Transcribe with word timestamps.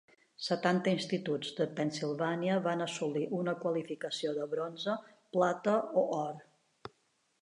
Setanta 0.43 0.93
instituts 0.95 1.51
de 1.59 1.67
Pennsylvania 1.79 2.57
van 2.69 2.81
assolir 2.87 3.25
una 3.43 3.55
qualificació 3.67 4.35
de 4.41 4.49
bronze, 4.55 4.97
plata 5.37 5.77
o 6.03 6.09
or. 6.23 6.45